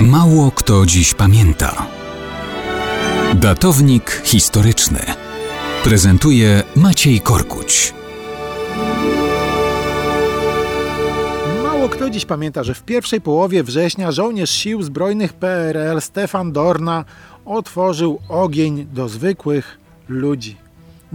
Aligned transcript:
Mało 0.00 0.50
kto 0.50 0.86
dziś 0.86 1.14
pamięta. 1.14 1.86
Datownik 3.34 4.22
historyczny 4.24 5.00
prezentuje 5.84 6.62
Maciej 6.76 7.20
Korkuć. 7.20 7.94
Mało 11.62 11.88
kto 11.88 12.10
dziś 12.10 12.24
pamięta, 12.24 12.64
że 12.64 12.74
w 12.74 12.82
pierwszej 12.82 13.20
połowie 13.20 13.62
września 13.62 14.12
żołnierz 14.12 14.50
sił 14.50 14.82
zbrojnych 14.82 15.32
PRL 15.32 16.00
Stefan 16.00 16.52
Dorna 16.52 17.04
otworzył 17.44 18.18
ogień 18.28 18.86
do 18.92 19.08
zwykłych 19.08 19.78
ludzi. 20.08 20.65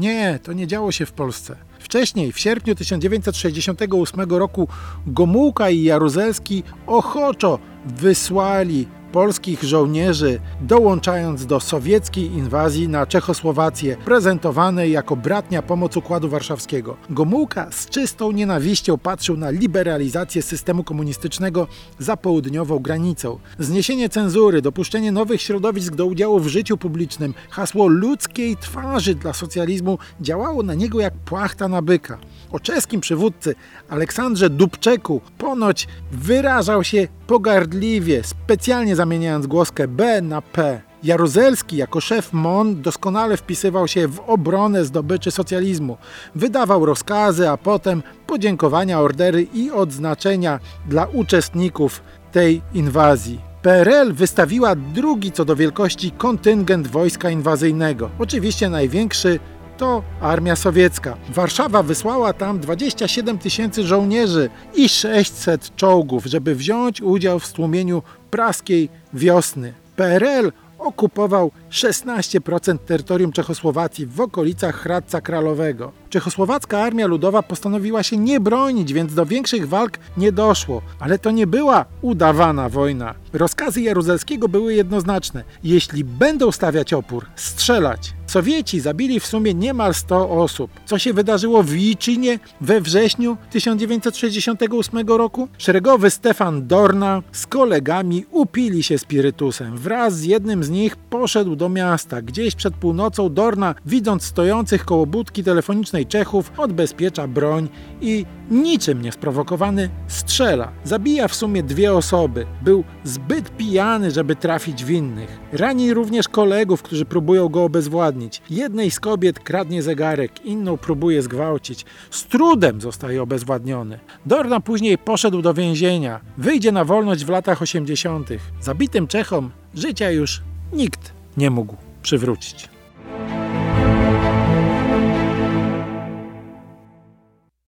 Nie, 0.01 0.39
to 0.43 0.53
nie 0.53 0.67
działo 0.67 0.91
się 0.91 1.05
w 1.05 1.11
Polsce. 1.11 1.55
Wcześniej, 1.79 2.31
w 2.31 2.39
sierpniu 2.39 2.75
1968 2.75 4.29
roku, 4.29 4.67
Gomułka 5.07 5.69
i 5.69 5.83
Jaruzelski 5.83 6.63
ochoczo 6.87 7.59
wysłali 7.85 8.87
polskich 9.11 9.63
żołnierzy, 9.63 10.39
dołączając 10.61 11.45
do 11.45 11.59
sowieckiej 11.59 12.25
inwazji 12.25 12.87
na 12.87 13.05
Czechosłowację, 13.05 13.97
prezentowanej 14.05 14.91
jako 14.91 15.15
bratnia 15.15 15.61
pomoc 15.61 15.97
Układu 15.97 16.29
Warszawskiego. 16.29 16.97
Gomułka 17.09 17.71
z 17.71 17.89
czystą 17.89 18.31
nienawiścią 18.31 18.97
patrzył 18.97 19.37
na 19.37 19.49
liberalizację 19.49 20.41
systemu 20.41 20.83
komunistycznego 20.83 21.67
za 21.99 22.17
południową 22.17 22.79
granicą. 22.79 23.39
Zniesienie 23.59 24.09
cenzury, 24.09 24.61
dopuszczenie 24.61 25.11
nowych 25.11 25.41
środowisk 25.41 25.95
do 25.95 26.05
udziału 26.05 26.39
w 26.39 26.47
życiu 26.47 26.77
publicznym, 26.77 27.33
hasło 27.49 27.87
ludzkiej 27.87 28.57
twarzy 28.57 29.15
dla 29.15 29.33
socjalizmu 29.33 29.97
działało 30.21 30.63
na 30.63 30.73
niego 30.73 30.99
jak 30.99 31.13
płachta 31.13 31.67
na 31.67 31.81
byka. 31.81 32.17
O 32.51 32.59
czeskim 32.59 33.01
przywódcy 33.01 33.55
Aleksandrze 33.89 34.49
Dubczeku 34.49 35.21
ponoć 35.37 35.87
wyrażał 36.11 36.83
się 36.83 37.07
pogardliwie, 37.31 38.23
specjalnie 38.23 38.95
zamieniając 38.95 39.47
głoskę 39.47 39.87
B 39.87 40.21
na 40.21 40.41
P. 40.41 40.81
Jaruzelski 41.03 41.77
jako 41.77 42.01
szef 42.01 42.33
MON 42.33 42.81
doskonale 42.81 43.37
wpisywał 43.37 43.87
się 43.87 44.07
w 44.07 44.19
obronę 44.19 44.85
zdobyczy 44.85 45.31
socjalizmu. 45.31 45.97
Wydawał 46.35 46.85
rozkazy, 46.85 47.49
a 47.49 47.57
potem 47.57 48.03
podziękowania, 48.27 48.99
ordery 48.99 49.47
i 49.53 49.71
odznaczenia 49.71 50.59
dla 50.89 51.05
uczestników 51.05 52.01
tej 52.31 52.61
inwazji. 52.73 53.39
PRL 53.61 54.13
wystawiła 54.13 54.75
drugi 54.75 55.31
co 55.31 55.45
do 55.45 55.55
wielkości 55.55 56.11
kontyngent 56.11 56.87
wojska 56.87 57.29
inwazyjnego. 57.29 58.09
Oczywiście 58.19 58.69
największy 58.69 59.39
to 59.81 60.03
armia 60.21 60.55
sowiecka. 60.55 61.17
Warszawa 61.29 61.83
wysłała 61.83 62.33
tam 62.33 62.59
27 62.59 63.37
tysięcy 63.37 63.83
żołnierzy 63.83 64.49
i 64.75 64.89
600 64.89 65.75
czołgów, 65.75 66.25
żeby 66.25 66.55
wziąć 66.55 67.01
udział 67.01 67.39
w 67.39 67.45
stłumieniu 67.45 68.03
praskiej 68.31 68.89
wiosny. 69.13 69.73
PRL 69.95 70.51
okupował 70.79 71.51
16% 71.71 72.77
terytorium 72.77 73.31
Czechosłowacji 73.31 74.05
w 74.05 74.21
okolicach 74.21 74.75
Hradca 74.75 75.21
Kralowego. 75.21 75.91
Czechosłowacka 76.09 76.79
Armia 76.79 77.07
Ludowa 77.07 77.43
postanowiła 77.43 78.03
się 78.03 78.17
nie 78.17 78.39
bronić, 78.39 78.93
więc 78.93 79.13
do 79.13 79.25
większych 79.25 79.69
walk 79.69 79.99
nie 80.17 80.31
doszło. 80.31 80.81
Ale 80.99 81.19
to 81.19 81.31
nie 81.31 81.47
była 81.47 81.85
udawana 82.01 82.69
wojna. 82.69 83.15
Rozkazy 83.33 83.81
Jaruzelskiego 83.81 84.47
były 84.47 84.73
jednoznaczne. 84.73 85.43
Jeśli 85.63 86.03
będą 86.03 86.51
stawiać 86.51 86.93
opór, 86.93 87.25
strzelać. 87.35 88.13
Sowieci 88.31 88.79
zabili 88.79 89.19
w 89.19 89.25
sumie 89.25 89.53
niemal 89.53 89.93
100 89.93 90.29
osób. 90.29 90.71
Co 90.85 90.99
się 90.99 91.13
wydarzyło 91.13 91.63
w 91.63 91.75
Icinie 91.75 92.39
we 92.61 92.81
wrześniu 92.81 93.37
1968 93.49 95.07
roku? 95.07 95.47
Szeregowy 95.57 96.09
Stefan 96.09 96.67
Dorna 96.67 97.23
z 97.31 97.47
kolegami 97.47 98.25
upili 98.31 98.83
się 98.83 98.97
spirytusem. 98.97 99.77
Wraz 99.77 100.17
z 100.17 100.23
jednym 100.23 100.63
z 100.63 100.69
nich 100.69 100.95
poszedł 100.95 101.55
do 101.55 101.69
miasta. 101.69 102.21
Gdzieś 102.21 102.55
przed 102.55 102.73
północą 102.73 103.33
Dorna, 103.33 103.75
widząc 103.85 104.23
stojących 104.23 104.85
koło 104.85 105.05
budki 105.05 105.43
telefonicznej 105.43 106.05
Czechów, 106.05 106.51
odbezpiecza 106.57 107.27
broń 107.27 107.69
i 108.01 108.25
niczym 108.51 109.01
niesprowokowany 109.01 109.89
strzela. 110.07 110.71
Zabija 110.83 111.27
w 111.27 111.35
sumie 111.35 111.63
dwie 111.63 111.93
osoby. 111.93 112.45
Był 112.61 112.83
zbyt 113.03 113.57
pijany, 113.57 114.11
żeby 114.11 114.35
trafić 114.35 114.85
winnych. 114.85 115.39
Rani 115.51 115.93
również 115.93 116.27
kolegów, 116.27 116.81
którzy 116.81 117.05
próbują 117.05 117.49
go 117.49 117.63
obezwładnić. 117.63 118.20
Jednej 118.49 118.91
z 118.91 118.99
kobiet 118.99 119.39
kradnie 119.39 119.83
zegarek, 119.83 120.45
inną 120.45 120.77
próbuje 120.77 121.21
zgwałcić. 121.21 121.85
Z 122.11 122.23
trudem 122.23 122.81
zostaje 122.81 123.21
obezwładniony. 123.23 123.99
Dorna 124.25 124.59
później 124.59 124.97
poszedł 124.97 125.41
do 125.41 125.53
więzienia. 125.53 126.19
Wyjdzie 126.37 126.71
na 126.71 126.85
wolność 126.85 127.25
w 127.25 127.29
latach 127.29 127.61
80. 127.61 128.29
Zabitym 128.61 129.07
Czechom 129.07 129.51
życia 129.75 130.11
już 130.11 130.41
nikt 130.73 131.13
nie 131.37 131.49
mógł 131.49 131.75
przywrócić. 132.01 132.70